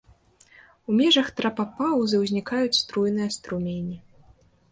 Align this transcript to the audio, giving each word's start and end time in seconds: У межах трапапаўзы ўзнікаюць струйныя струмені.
У 0.91 0.95
межах 1.01 1.27
трапапаўзы 1.41 2.15
ўзнікаюць 2.23 2.79
струйныя 2.81 3.29
струмені. 3.37 3.97